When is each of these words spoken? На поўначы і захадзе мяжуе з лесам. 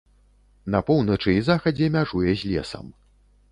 На 0.75 0.79
поўначы 0.87 1.35
і 1.35 1.45
захадзе 1.49 1.91
мяжуе 1.99 2.35
з 2.43 2.53
лесам. 2.55 2.93